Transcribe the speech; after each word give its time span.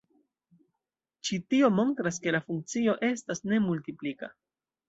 Ĉi 1.29 1.37
tio 1.53 1.69
montras 1.81 2.19
ke 2.25 2.35
la 2.39 2.41
funkcio 2.49 2.99
estas 3.11 3.47
ne 3.53 3.61
multiplika. 3.71 4.33